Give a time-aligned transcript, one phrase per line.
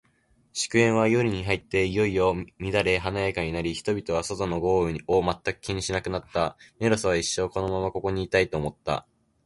[0.53, 6.57] 祝宴は、夜に入っていよいよ乱れ華やかになり、人々は、外の豪雨を全く気にしなくなった。
[6.79, 9.05] メロスは、一生このままここにいたい、と思った。